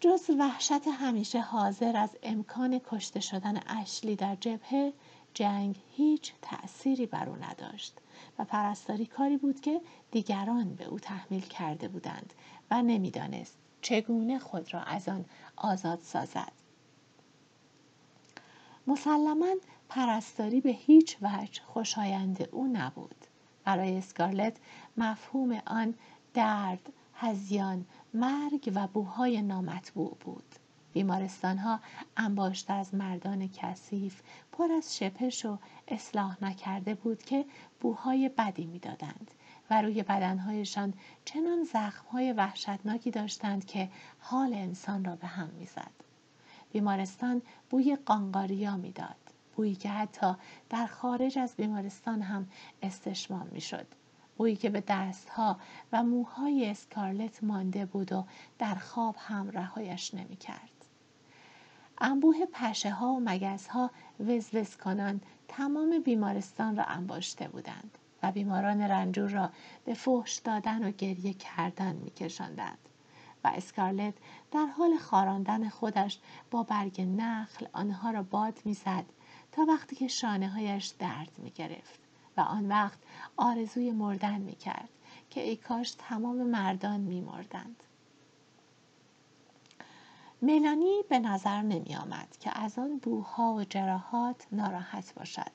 جز 0.00 0.30
وحشت 0.30 0.88
همیشه 0.88 1.40
حاضر 1.40 1.96
از 1.96 2.16
امکان 2.22 2.80
کشته 2.90 3.20
شدن 3.20 3.60
اشلی 3.66 4.16
در 4.16 4.34
جبهه 4.34 4.92
جنگ 5.34 5.76
هیچ 5.96 6.32
تأثیری 6.42 7.06
بر 7.06 7.28
او 7.28 7.36
نداشت 7.36 7.98
و 8.38 8.44
پرستاری 8.44 9.06
کاری 9.06 9.36
بود 9.36 9.60
که 9.60 9.80
دیگران 10.10 10.74
به 10.74 10.84
او 10.84 10.98
تحمیل 10.98 11.40
کرده 11.40 11.88
بودند 11.88 12.34
و 12.70 12.82
نمی‌دانست 12.82 13.58
چگونه 13.82 14.38
خود 14.38 14.74
را 14.74 14.80
از 14.80 15.08
آن 15.08 15.24
آزاد 15.56 16.00
سازد. 16.02 16.52
مسلما 18.86 19.54
پرستاری 19.88 20.60
به 20.60 20.70
هیچ 20.70 21.16
وجه 21.22 21.62
خوشایند 21.62 22.48
او 22.52 22.66
نبود. 22.66 23.26
برای 23.64 23.98
اسکارلت 23.98 24.56
مفهوم 24.96 25.62
آن 25.66 25.94
درد 26.34 26.92
هزیان 27.14 27.86
مرگ 28.14 28.72
و 28.74 28.86
بوهای 28.86 29.42
نامطبوع 29.42 30.16
بود. 30.20 30.54
بیمارستان 30.92 31.58
ها 31.58 31.80
انباشته 32.16 32.72
از 32.72 32.94
مردان 32.94 33.48
کثیف 33.48 34.22
پر 34.52 34.72
از 34.72 34.96
شپش 34.96 35.44
و 35.44 35.58
اصلاح 35.88 36.44
نکرده 36.44 36.94
بود 36.94 37.22
که 37.22 37.44
بوهای 37.80 38.28
بدی 38.28 38.66
می‌دادند 38.66 39.30
و 39.70 39.82
روی 39.82 40.02
بدنهایشان 40.02 40.94
چنان 41.24 41.64
زخمهای 41.64 42.32
وحشتناکی 42.32 43.10
داشتند 43.10 43.64
که 43.66 43.90
حال 44.18 44.54
انسان 44.54 45.04
را 45.04 45.16
به 45.16 45.26
هم 45.26 45.48
می‌زد. 45.48 45.90
بیمارستان 46.72 47.42
بوی 47.70 47.96
قانقاریا 47.96 48.76
می‌داد 48.76 49.16
بویی 49.56 49.74
که 49.74 49.88
حتی 49.88 50.34
در 50.70 50.86
خارج 50.86 51.38
از 51.38 51.56
بیمارستان 51.56 52.22
هم 52.22 52.48
استشمام 52.82 53.48
می‌شد. 53.52 53.86
بویی 54.36 54.56
که 54.56 54.70
به 54.70 54.84
دستها 54.88 55.58
و 55.92 56.02
موهای 56.02 56.70
اسکارلت 56.70 57.44
مانده 57.44 57.86
بود 57.86 58.12
و 58.12 58.24
در 58.58 58.74
خواب 58.74 59.16
هم 59.18 59.50
رهایش 59.50 60.14
نمی‌کرد. 60.14 60.77
انبوه 62.00 62.46
پشه 62.52 62.90
ها 62.90 63.12
و 63.12 63.20
مگس 63.24 63.68
ها 63.68 63.90
وزوز 64.20 64.76
کنان 64.76 65.20
تمام 65.48 65.98
بیمارستان 65.98 66.76
را 66.76 66.84
انباشته 66.84 67.48
بودند 67.48 67.98
و 68.22 68.32
بیماران 68.32 68.80
رنجور 68.80 69.30
را 69.30 69.50
به 69.84 69.94
فحش 69.94 70.36
دادن 70.36 70.88
و 70.88 70.90
گریه 70.90 71.34
کردن 71.34 71.96
میکشاندند 71.96 72.78
و 73.44 73.48
اسکارلت 73.54 74.14
در 74.50 74.66
حال 74.66 74.98
خاراندن 74.98 75.68
خودش 75.68 76.18
با 76.50 76.62
برگ 76.62 77.00
نخل 77.00 77.66
آنها 77.72 78.10
را 78.10 78.22
باد 78.22 78.58
می‌زد 78.64 79.04
تا 79.52 79.64
وقتی 79.68 79.96
که 79.96 80.08
شانه 80.08 80.48
هایش 80.48 80.86
درد 80.86 81.30
می 81.38 81.50
گرفت 81.50 82.00
و 82.36 82.40
آن 82.40 82.68
وقت 82.68 82.98
آرزوی 83.36 83.90
مردن 83.90 84.40
می 84.40 84.54
کرد 84.54 84.88
که 85.30 85.40
ای 85.40 85.56
کاش 85.56 85.90
تمام 85.90 86.36
مردان 86.36 87.00
می 87.00 87.20
مردند. 87.20 87.82
ملانی 90.42 91.02
به 91.08 91.18
نظر 91.18 91.62
نمی 91.62 91.96
آمد 91.96 92.36
که 92.40 92.58
از 92.58 92.78
آن 92.78 92.98
بوها 92.98 93.54
و 93.54 93.64
جراحات 93.64 94.46
ناراحت 94.52 95.14
باشد. 95.14 95.50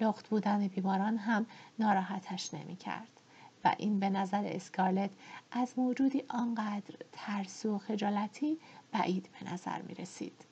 لخت 0.00 0.28
بودن 0.28 0.68
بیماران 0.68 1.16
هم 1.16 1.46
ناراحتش 1.78 2.54
نمی 2.54 2.76
کرد. 2.76 3.08
و 3.64 3.74
این 3.78 4.00
به 4.00 4.10
نظر 4.10 4.42
اسکارلت 4.46 5.10
از 5.50 5.72
موجودی 5.76 6.24
آنقدر 6.28 6.94
ترسو 7.12 7.74
و 7.74 7.78
خجالتی 7.78 8.58
بعید 8.92 9.28
به 9.40 9.52
نظر 9.52 9.82
می 9.82 9.94
رسید. 9.94 10.44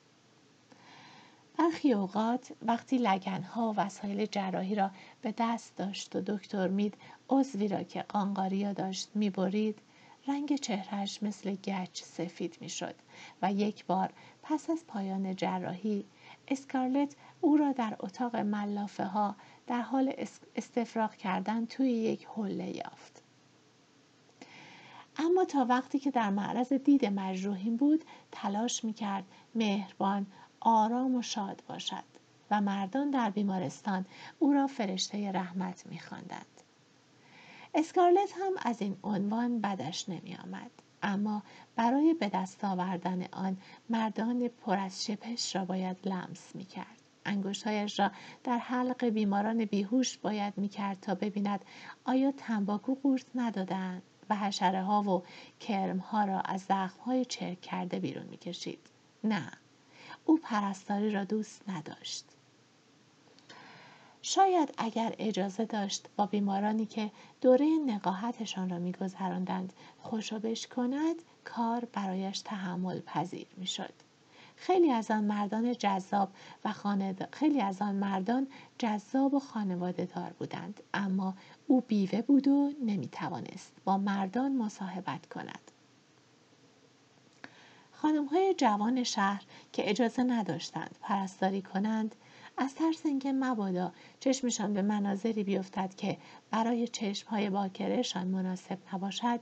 برخی 1.57 1.93
اوقات 1.93 2.51
وقتی 2.61 2.97
لگنها 2.97 3.71
و 3.71 3.75
وسایل 3.75 4.25
جراحی 4.25 4.75
را 4.75 4.91
به 5.21 5.33
دست 5.37 5.77
داشت 5.77 6.15
و 6.15 6.21
دکتر 6.21 6.67
مید 6.67 6.93
عضوی 7.29 7.67
را 7.67 7.83
که 7.83 8.01
قانقاریا 8.01 8.73
داشت 8.73 9.09
می‌برید 9.15 9.79
رنگ 10.27 10.55
چهرهش 10.55 11.23
مثل 11.23 11.55
گچ 11.55 12.03
سفید 12.03 12.57
می‌شد 12.61 12.95
و 13.41 13.51
یک 13.53 13.85
بار 13.85 14.13
پس 14.43 14.69
از 14.69 14.87
پایان 14.87 15.35
جراحی 15.35 16.05
اسکارلت 16.47 17.15
او 17.41 17.57
را 17.57 17.71
در 17.71 17.95
اتاق 17.99 18.35
ملافه 18.35 19.05
ها 19.05 19.35
در 19.67 19.81
حال 19.81 20.13
استفراغ 20.55 21.15
کردن 21.15 21.65
توی 21.65 21.89
یک 21.91 22.27
حله 22.37 22.75
یافت. 22.75 23.21
اما 25.17 25.45
تا 25.45 25.65
وقتی 25.65 25.99
که 25.99 26.11
در 26.11 26.29
معرض 26.29 26.73
دید 26.73 27.05
مجروحین 27.05 27.77
بود 27.77 28.05
تلاش 28.31 28.83
می‌کرد 28.83 29.23
مهربان 29.55 30.25
آرام 30.59 31.15
و 31.15 31.21
شاد 31.21 31.63
باشد 31.67 32.03
و 32.51 32.61
مردان 32.61 33.09
در 33.09 33.29
بیمارستان 33.29 34.05
او 34.39 34.53
را 34.53 34.67
فرشته 34.67 35.31
رحمت 35.31 35.87
میخواندند 35.87 36.54
اسکارلت 37.77 38.33
هم 38.39 38.53
از 38.61 38.81
این 38.81 38.97
عنوان 39.03 39.61
بدش 39.61 40.09
نمی 40.09 40.35
آمد. 40.35 40.71
اما 41.03 41.43
برای 41.75 42.13
به 42.13 42.29
دست 42.29 42.63
آوردن 42.63 43.27
آن 43.31 43.57
مردان 43.89 44.47
پر 44.47 44.77
از 44.77 45.05
شپش 45.05 45.55
را 45.55 45.65
باید 45.65 45.97
لمس 46.05 46.55
می 46.55 46.65
کرد. 46.65 47.01
انگشتهایش 47.25 47.99
را 47.99 48.11
در 48.43 48.57
حلق 48.57 49.05
بیماران 49.05 49.65
بیهوش 49.65 50.17
باید 50.17 50.53
می 50.57 50.69
کرد 50.69 50.99
تا 50.99 51.15
ببیند 51.15 51.65
آیا 52.05 52.31
تنباکو 52.31 52.95
قورت 52.95 53.25
ندادند 53.35 54.01
و 54.29 54.35
حشره 54.35 54.81
ها 54.81 55.01
و 55.01 55.23
کرم 55.59 55.97
ها 55.97 56.25
را 56.25 56.39
از 56.39 56.61
زخم 56.61 56.99
های 57.05 57.25
چرک 57.25 57.61
کرده 57.61 57.99
بیرون 57.99 58.25
می 58.25 58.37
کشید. 58.37 58.89
نه 59.23 59.51
او 60.25 60.37
پرستاری 60.37 61.11
را 61.11 61.23
دوست 61.23 61.69
نداشت 61.69 62.25
شاید 64.27 64.73
اگر 64.77 65.15
اجازه 65.19 65.65
داشت 65.65 66.07
با 66.15 66.25
بیمارانی 66.25 66.85
که 66.85 67.11
دوره 67.41 67.65
نقاهتشان 67.65 68.69
را 68.69 68.79
میگذراندند 68.79 69.73
خوشابش 69.99 70.67
کند 70.67 71.15
کار 71.43 71.87
برایش 71.93 72.39
تحمل 72.39 72.99
پذیر 72.99 73.47
می‌شد. 73.57 73.93
خیلی 74.55 74.91
از 74.91 75.11
آن 75.11 75.23
مردان 75.23 75.73
جذاب 75.73 76.29
و 76.65 76.73
خیلی 77.31 77.61
از 77.61 77.81
آن 77.81 77.95
مردان 77.95 78.47
جذاب 78.77 79.33
و 79.33 79.39
خانواده 79.39 80.05
دار 80.05 80.33
بودند 80.39 80.83
اما 80.93 81.33
او 81.67 81.81
بیوه 81.81 82.21
بود 82.21 82.47
و 82.47 82.71
نمی 82.81 83.07
توانست 83.07 83.73
با 83.83 83.97
مردان 83.97 84.55
مصاحبت 84.55 85.25
کند. 85.25 85.71
خانم 87.91 88.25
های 88.25 88.55
جوان 88.57 89.03
شهر 89.03 89.43
که 89.73 89.89
اجازه 89.89 90.23
نداشتند 90.23 90.95
پرستاری 91.01 91.61
کنند 91.61 92.15
از 92.57 92.75
ترس 92.75 93.05
اینکه 93.05 93.33
مبادا 93.33 93.91
چشمشان 94.19 94.73
به 94.73 94.81
مناظری 94.81 95.43
بیفتد 95.43 95.95
که 95.95 96.17
برای 96.51 96.87
چشمهای 96.87 97.49
باکرهشان 97.49 98.27
مناسب 98.27 98.77
نباشد 98.93 99.39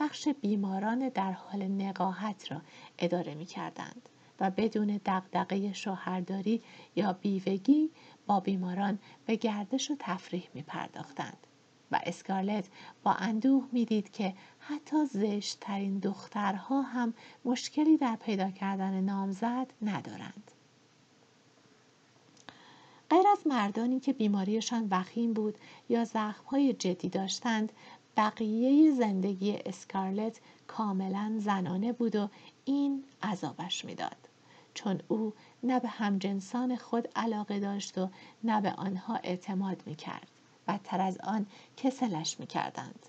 بخش 0.00 0.28
بیماران 0.28 1.08
در 1.08 1.32
حال 1.32 1.62
نقاهت 1.62 2.52
را 2.52 2.62
اداره 2.98 3.34
می 3.34 3.46
کردند 3.46 4.08
و 4.40 4.50
بدون 4.50 5.00
دقدقه 5.06 5.72
شوهرداری 5.72 6.62
یا 6.96 7.12
بیوگی 7.12 7.90
با 8.26 8.40
بیماران 8.40 8.98
به 9.26 9.36
گردش 9.36 9.90
و 9.90 9.96
تفریح 9.98 10.48
می 10.54 10.62
پرداختند. 10.62 11.46
و 11.92 12.00
اسکارلت 12.06 12.68
با 13.02 13.12
اندوه 13.12 13.68
می‌دید 13.72 14.10
که 14.10 14.34
حتی 14.58 15.06
زشتترین 15.06 15.98
دخترها 15.98 16.82
هم 16.82 17.14
مشکلی 17.44 17.96
در 17.96 18.16
پیدا 18.16 18.50
کردن 18.50 19.00
نامزد 19.00 19.72
ندارند. 19.82 20.51
از 23.32 23.46
مردانی 23.46 24.00
که 24.00 24.12
بیماریشان 24.12 24.88
وخیم 24.90 25.32
بود 25.32 25.58
یا 25.88 26.04
زخمهای 26.04 26.72
جدی 26.72 27.08
داشتند 27.08 27.72
بقیه 28.16 28.94
زندگی 28.94 29.58
اسکارلت 29.66 30.40
کاملا 30.66 31.34
زنانه 31.38 31.92
بود 31.92 32.16
و 32.16 32.28
این 32.64 33.04
عذابش 33.22 33.84
می‌داد 33.84 34.28
چون 34.74 35.00
او 35.08 35.32
نه 35.62 35.80
به 35.80 35.88
همجنسان 35.88 36.76
خود 36.76 37.08
علاقه 37.16 37.60
داشت 37.60 37.98
و 37.98 38.08
نه 38.44 38.60
به 38.60 38.72
آنها 38.72 39.16
اعتماد 39.16 39.82
می 39.86 39.94
کرد. 39.94 40.28
بدتر 40.68 41.00
از 41.00 41.18
آن 41.18 41.46
کسلش 41.76 42.40
می 42.40 42.46
کردند. 42.46 43.06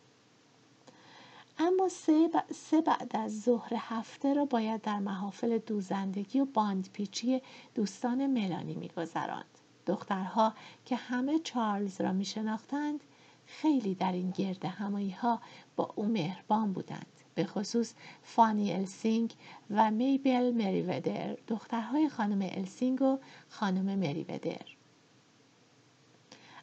اما 1.58 1.90
سه, 1.90 2.30
سه 2.56 2.82
بعد 2.82 3.16
از 3.16 3.42
ظهر 3.42 3.74
هفته 3.78 4.34
را 4.34 4.46
باید 4.46 4.82
در 4.82 5.00
محافل 5.00 5.58
دوزندگی 5.58 6.40
و 6.40 6.46
باندپیچی 6.46 7.42
دوستان 7.76 8.28
ملانی 8.28 8.74
میگذراند 8.74 9.53
دخترها 9.86 10.54
که 10.86 10.96
همه 10.96 11.40
چارلز 11.40 12.02
را 12.02 12.12
می 12.12 12.26
شناختند 12.26 13.00
خیلی 13.46 13.96
در 13.96 14.12
این 14.12 14.32
گرد 14.32 14.66
همایی 14.66 15.12
ها 15.12 15.42
با 15.76 15.94
او 15.96 16.06
مهربان 16.06 16.74
بودند. 16.74 17.06
به 17.36 17.46
خصوص 17.46 17.94
فانی 18.24 18.74
السینگ 18.74 19.34
و 19.70 19.92
میبل 19.92 20.52
مریودر 20.52 21.38
دخترهای 21.48 22.10
خانم 22.10 22.50
السینگ 22.52 23.02
و 23.02 23.18
خانم 23.50 24.00
مریودر. 24.00 24.66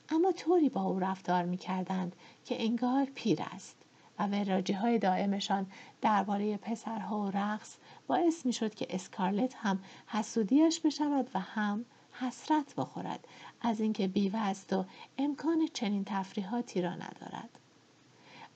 اما 0.08 0.32
طوری 0.32 0.68
با 0.68 0.82
او 0.82 0.98
رفتار 0.98 1.44
می 1.44 1.56
کردند 1.56 2.16
که 2.44 2.64
انگار 2.64 3.04
پیر 3.14 3.38
است 3.42 3.76
و 4.18 4.26
وراجی 4.26 4.72
های 4.72 4.98
دائمشان 4.98 5.66
درباره 6.00 6.56
پسرها 6.56 7.20
و 7.20 7.30
رقص 7.30 7.76
باعث 8.06 8.46
می 8.46 8.52
شد 8.52 8.74
که 8.74 8.86
اسکارلت 8.90 9.54
هم 9.56 9.78
حسودیش 10.06 10.80
بشود 10.80 11.30
و 11.34 11.40
هم 11.40 11.84
حسرت 12.20 12.74
بخورد 12.74 13.28
از 13.60 13.80
اینکه 13.80 14.08
بیوه 14.08 14.38
است 14.38 14.72
و 14.72 14.84
امکان 15.18 15.68
چنین 15.72 16.04
تفریحاتی 16.04 16.82
را 16.82 16.94
ندارد. 16.94 17.50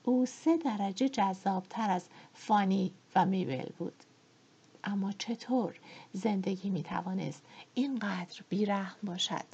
او 0.03 0.25
سه 0.25 0.57
درجه 0.57 1.09
جذابتر 1.09 1.89
از 1.89 2.05
فانی 2.33 2.93
و 3.15 3.25
میبل 3.25 3.69
بود. 3.77 4.03
اما 4.83 5.11
چطور 5.11 5.79
زندگی 6.13 6.69
می 6.69 6.83
توانست 6.83 7.43
اینقدر 7.73 8.41
بیرحم 8.49 8.97
باشد؟ 9.03 9.45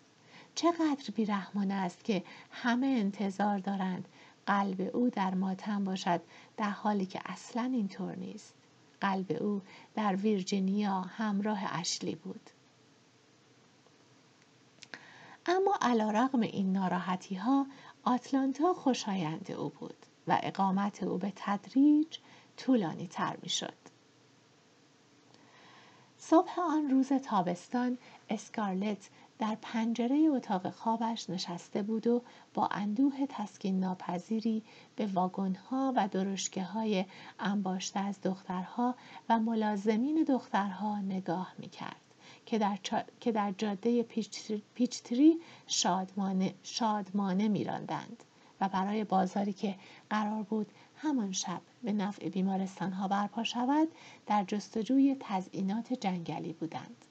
چقدر 0.56 1.10
بیرحمانه 1.16 1.74
است 1.74 2.04
که 2.04 2.24
همه 2.52 2.88
انتظار 2.88 3.58
دارند 3.58 4.08
قلب 4.46 4.96
او 4.96 5.10
در 5.10 5.34
ماتم 5.34 5.84
باشد 5.84 6.22
در 6.58 6.70
حالی 6.70 7.06
که 7.06 7.20
اصلا 7.26 7.72
اینطور 7.74 8.16
نیست. 8.16 8.54
قلب 9.02 9.32
او 9.42 9.62
در 9.96 10.16
ویرجینیا 10.16 11.02
همراه 11.02 11.60
اشلی 11.80 12.16
بود. 12.16 12.50
اما 15.46 15.78
علا 15.82 16.12
رغم 16.12 16.40
این 16.40 16.72
ناراحتی 16.72 17.36
ها 17.36 17.66
آتلانتا 18.04 18.74
خوشایند 18.74 19.52
او 19.52 19.70
بود 19.70 20.06
و 20.28 20.40
اقامت 20.44 21.04
او 21.04 21.18
به 21.18 21.34
تدریج 21.36 22.18
طولانی 22.58 23.08
تر 23.08 23.38
می 23.42 23.50
شد. 23.50 23.74
صبح 26.18 26.60
آن 26.60 26.90
روز 26.90 27.14
تابستان 27.14 27.98
اسکارلت 28.30 29.10
در 29.40 29.58
پنجره 29.62 30.18
اتاق 30.18 30.70
خوابش 30.70 31.30
نشسته 31.30 31.84
بود 31.84 32.08
و 32.08 32.22
با 32.54 32.68
اندوه 32.72 33.26
تسکین 33.30 33.80
ناپذیری 33.80 34.64
به 34.96 35.06
واگنها 35.06 35.94
و 35.96 36.08
درشکه 36.08 36.64
های 36.64 37.06
انباشته 37.40 38.00
از 38.00 38.22
دخترها 38.22 38.96
و 39.30 39.40
ملازمین 39.40 40.24
دخترها 40.24 41.00
نگاه 41.00 41.54
می 41.58 41.70
کرد. 41.70 42.11
که 42.46 42.60
در, 42.60 42.78
که 43.20 43.32
در 43.32 43.52
جاده 43.52 44.04
پیچتری 44.76 45.40
شادمانه, 45.68 46.54
شادمانه 46.64 47.48
میراندند 47.48 48.24
و 48.62 48.70
برای 48.70 49.04
بازاری 49.04 49.54
که 49.54 49.76
قرار 50.10 50.44
بود 50.44 50.68
همان 50.96 51.32
شب 51.32 51.62
به 51.84 51.94
نفع 51.94 52.30
بیمارستان 52.30 52.92
ها 52.92 53.08
برپا 53.08 53.44
شود 53.44 53.88
در 54.28 54.44
جستجوی 54.44 55.18
تزئینات 55.20 55.94
جنگلی 55.94 56.54
بودند. 56.54 57.06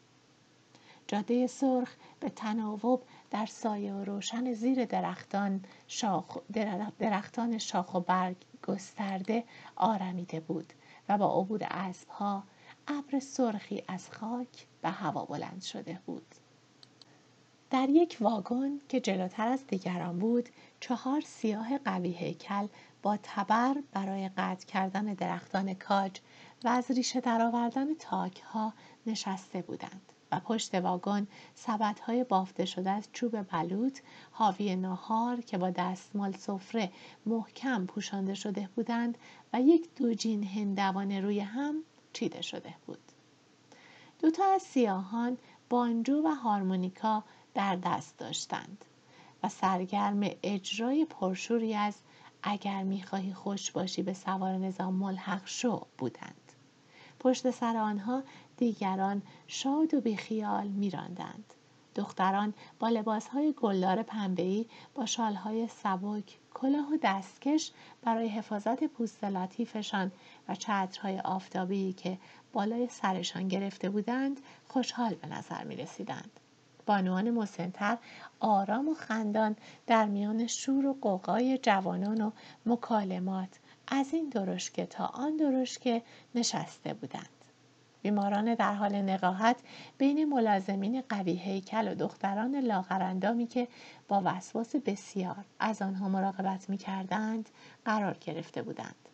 جاده 1.06 1.46
سرخ 1.46 1.94
به 2.20 2.28
تناوب 2.28 3.02
در 3.30 3.46
سایه 3.46 3.92
و 3.92 4.04
روشن 4.04 4.52
زیر 4.52 4.84
درختان 4.84 5.64
شاخ, 5.88 6.38
درختان 6.98 7.58
شاخ 7.58 7.94
و 7.94 8.00
برگ 8.00 8.36
گسترده 8.68 9.44
آرمیده 9.76 10.40
بود 10.40 10.72
و 11.08 11.18
با 11.18 11.40
عبور 11.40 11.60
اسبها 11.70 12.42
ابر 12.92 13.18
سرخی 13.20 13.82
از 13.88 14.10
خاک 14.10 14.66
به 14.82 14.90
هوا 14.90 15.24
بلند 15.24 15.62
شده 15.62 15.98
بود. 16.06 16.34
در 17.70 17.88
یک 17.88 18.16
واگن 18.20 18.80
که 18.88 19.00
جلوتر 19.00 19.48
از 19.48 19.66
دیگران 19.66 20.18
بود 20.18 20.48
چهار 20.80 21.20
سیاه 21.20 21.78
قوی 21.78 22.12
هیکل 22.12 22.66
با 23.02 23.18
تبر 23.22 23.74
برای 23.92 24.30
قطع 24.36 24.66
کردن 24.66 25.04
درختان 25.04 25.74
کاج 25.74 26.20
و 26.64 26.68
از 26.68 26.90
ریشه 26.90 27.20
درآوردن 27.20 27.94
تاک 27.94 28.40
ها 28.40 28.72
نشسته 29.06 29.62
بودند 29.62 30.12
و 30.32 30.40
پشت 30.40 30.74
واگن 30.74 31.26
سبد 31.54 31.98
های 31.98 32.24
بافته 32.24 32.64
شده 32.64 32.90
از 32.90 33.08
چوب 33.12 33.42
بلوط 33.42 33.98
حاوی 34.30 34.76
ناهار 34.76 35.40
که 35.40 35.58
با 35.58 35.70
دستمال 35.70 36.32
سفره 36.32 36.92
محکم 37.26 37.86
پوشانده 37.86 38.34
شده 38.34 38.68
بودند 38.76 39.18
و 39.52 39.60
یک 39.60 39.94
دوجین 39.96 40.44
هندوانه 40.44 41.20
روی 41.20 41.40
هم 41.40 41.84
چیده 42.12 42.42
شده 42.42 42.74
بود. 42.86 42.98
دوتا 44.18 44.44
از 44.54 44.62
سیاهان 44.62 45.38
بانجو 45.68 46.22
و 46.24 46.28
هارمونیکا 46.34 47.24
در 47.54 47.76
دست 47.76 48.18
داشتند 48.18 48.84
و 49.42 49.48
سرگرم 49.48 50.30
اجرای 50.42 51.04
پرشوری 51.04 51.74
از 51.74 51.94
اگر 52.42 52.82
می‌خواهی 52.82 53.34
خوش 53.34 53.70
باشی 53.70 54.02
به 54.02 54.14
سوار 54.14 54.52
نظام 54.52 54.94
ملحق 54.94 55.42
شو 55.44 55.86
بودند. 55.98 56.52
پشت 57.20 57.50
سر 57.50 57.76
آنها 57.76 58.22
دیگران 58.56 59.22
شاد 59.46 59.94
و 59.94 60.00
بیخیال 60.00 60.66
میراندند. 60.66 61.54
دختران 61.94 62.54
با 62.78 62.88
لباسهای 62.88 63.52
گلدار 63.52 64.02
پنبه‌ای 64.02 64.66
با 64.94 65.06
شالهای 65.06 65.68
سبک 65.68 66.38
کلاه 66.54 66.92
و 66.92 66.96
دستکش 67.02 67.72
برای 68.02 68.28
حفاظت 68.28 68.84
پوست 68.84 69.24
لطیفشان 69.24 70.12
و 70.48 70.54
چترهای 70.54 71.20
آفتابی 71.20 71.92
که 71.92 72.18
بالای 72.52 72.88
سرشان 72.88 73.48
گرفته 73.48 73.90
بودند 73.90 74.40
خوشحال 74.68 75.14
به 75.14 75.28
نظر 75.28 75.64
می 75.64 75.76
رسیدند. 75.76 76.40
بانوان 76.86 77.30
مسنتر 77.30 77.98
آرام 78.40 78.88
و 78.88 78.94
خندان 78.94 79.56
در 79.86 80.06
میان 80.06 80.46
شور 80.46 80.86
و 80.86 80.96
قوقای 81.00 81.58
جوانان 81.58 82.20
و 82.20 82.30
مکالمات 82.66 83.58
از 83.88 84.14
این 84.14 84.28
درشکه 84.28 84.86
تا 84.86 85.06
آن 85.06 85.36
درشکه 85.36 86.02
نشسته 86.34 86.94
بودند. 86.94 87.39
بیماران 88.02 88.54
در 88.54 88.74
حال 88.74 89.02
نقاهت 89.02 89.56
بین 89.98 90.24
ملازمین 90.24 91.02
قوی 91.08 91.32
هیکل 91.32 91.92
و 91.92 91.94
دختران 91.94 92.56
لاغرندامی 92.56 93.46
که 93.46 93.68
با 94.08 94.22
وسواس 94.24 94.76
بسیار 94.76 95.44
از 95.58 95.82
آنها 95.82 96.08
مراقبت 96.08 96.70
می 96.70 96.78
کردند 96.78 97.50
قرار 97.84 98.16
گرفته 98.20 98.62
بودند. 98.62 99.08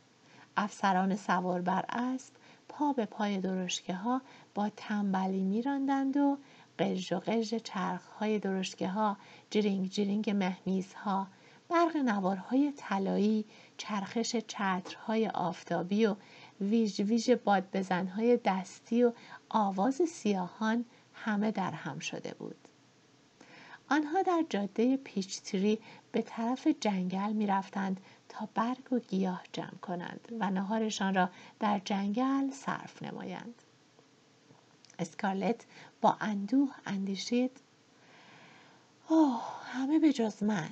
افسران 0.56 1.16
سوار 1.16 1.60
بر 1.60 1.84
اسب 1.88 2.34
پا 2.68 2.92
به 2.92 3.06
پای 3.06 3.38
درشکه 3.38 3.94
ها 3.94 4.22
با 4.54 4.70
تنبلی 4.76 5.42
میراندند 5.42 6.16
و 6.16 6.38
قژ 6.78 7.12
و 7.12 7.20
قژ 7.20 7.54
چرخ 7.54 8.06
های 8.06 8.38
درشکه 8.38 8.88
ها 8.88 9.16
جرینگ 9.50 9.90
جرینگ 9.90 10.30
مهمیز 10.30 10.94
ها 10.94 11.26
برق 11.68 11.96
نوارهای 11.96 12.72
طلایی 12.76 13.44
چرخش 13.76 14.36
چترهای 14.36 15.28
آفتابی 15.28 16.06
و 16.06 16.16
ویژ 16.60 17.00
ویژ 17.00 17.30
باد 17.30 17.70
بزنهای 17.72 18.36
دستی 18.44 19.04
و 19.04 19.12
آواز 19.48 19.94
سیاهان 19.94 20.84
همه 21.14 21.50
در 21.50 21.70
هم 21.70 21.98
شده 21.98 22.34
بود. 22.34 22.56
آنها 23.90 24.22
در 24.22 24.44
جاده 24.48 24.96
پیچتری 24.96 25.78
به 26.12 26.22
طرف 26.22 26.66
جنگل 26.80 27.32
می 27.32 27.46
رفتند 27.46 28.00
تا 28.28 28.48
برگ 28.54 28.92
و 28.92 28.98
گیاه 28.98 29.42
جمع 29.52 29.78
کنند 29.82 30.28
و 30.40 30.50
نهارشان 30.50 31.14
را 31.14 31.30
در 31.60 31.80
جنگل 31.84 32.50
صرف 32.50 33.02
نمایند. 33.02 33.62
اسکارلت 34.98 35.66
با 36.00 36.16
اندوه 36.20 36.74
اندیشید 36.86 37.60
اوه 39.08 39.42
همه 39.64 39.98
به 39.98 40.12
جز 40.12 40.42
من 40.42 40.70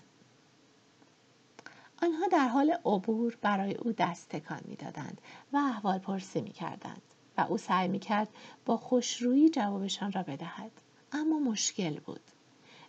آنها 2.04 2.26
در 2.26 2.48
حال 2.48 2.70
عبور 2.84 3.38
برای 3.42 3.74
او 3.74 3.92
دست 3.92 4.28
تکان 4.28 4.60
می‌دادند 4.64 5.20
و 5.52 5.56
احوال 5.56 5.98
پرسی 5.98 6.40
می 6.40 6.50
کردند 6.50 7.02
و 7.36 7.40
او 7.40 7.58
سعی 7.58 7.88
می 7.88 7.98
کرد 7.98 8.28
با 8.66 8.76
خوشرویی 8.76 9.50
جوابشان 9.50 10.12
را 10.12 10.22
بدهد 10.22 10.70
اما 11.12 11.38
مشکل 11.38 12.00
بود 12.00 12.20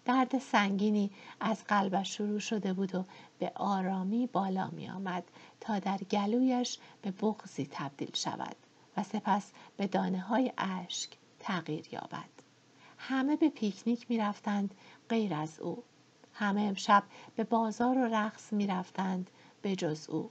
درد 0.06 0.38
سنگینی 0.38 1.12
از 1.40 1.64
قلبش 1.64 2.18
شروع 2.18 2.40
شده 2.40 2.74
بود 2.74 2.96
و 2.96 3.06
به 3.40 3.52
آرامی 3.56 4.28
بالا 4.28 4.70
می 4.70 4.90
آمد 4.90 5.24
تا 5.62 5.80
در 5.80 5.98
گلویش 5.98 6.80
به 7.02 7.12
بغزی 7.12 7.68
تبدیل 7.72 8.12
شود 8.14 8.56
و 8.98 9.04
سپس 9.04 9.52
به 9.78 9.88
دانه 9.88 10.20
های 10.20 10.52
اشک 10.58 11.10
تغییر 11.40 11.88
یابد. 11.92 12.30
همه 12.98 13.36
به 13.36 13.50
پیکنیک 13.50 14.06
می 14.10 14.18
رفتند 14.18 14.76
غیر 15.10 15.34
از 15.34 15.60
او. 15.60 15.84
همه 16.38 16.62
امشب 16.62 17.04
به 17.36 17.44
بازار 17.44 17.98
و 17.98 18.06
رقص 18.06 18.54
می 18.54 18.68
رفتند 18.68 19.30
به 19.62 19.76
جز 19.76 20.10
او. 20.10 20.30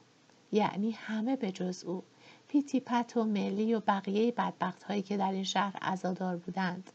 یعنی 0.53 0.91
همه 0.91 1.37
به 1.37 1.53
جز 1.53 1.85
او. 1.85 2.03
پیتی 2.49 2.81
پت 2.81 3.17
و 3.17 3.25
ملی 3.25 3.75
و 3.75 3.81
بقیه 3.81 4.33
بدبخت 4.33 4.83
هایی 4.83 5.03
که 5.03 5.17
در 5.17 5.33
این 5.33 5.45
شهر 5.45 5.77
عزادار 5.83 6.37
بودند. 6.37 6.91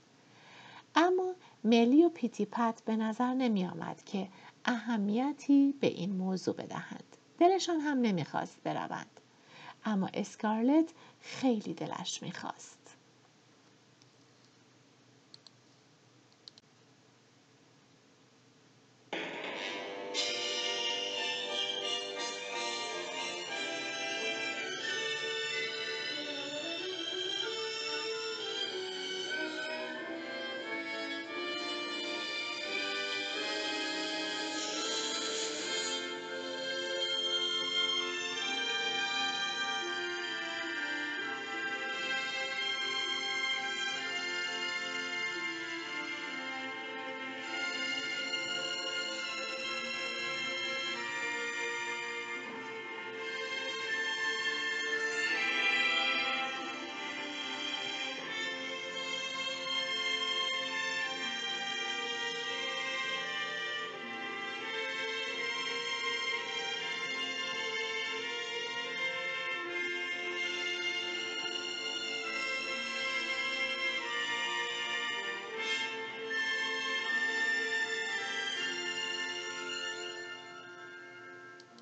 اما 0.95 1.33
ملی 1.63 2.05
و 2.05 2.09
پیتیپت 2.09 2.81
به 2.85 2.95
نظر 2.95 3.33
نمی 3.33 3.65
آمد 3.65 4.03
که 4.03 4.27
اهمیتی 4.65 5.73
به 5.79 5.87
این 5.87 6.15
موضوع 6.15 6.55
بدهند. 6.55 7.03
دلشان 7.39 7.79
هم 7.79 8.01
نمی‌خواست 8.01 8.57
بروند. 8.63 9.19
اما 9.85 10.09
اسکارلت 10.13 10.89
خیلی 11.21 11.73
دلش 11.73 12.23
می‌خواست 12.23 12.78